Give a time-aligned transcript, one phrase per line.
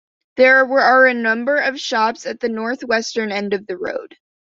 [0.35, 4.17] There are a number of shops at the northwestern end of the road.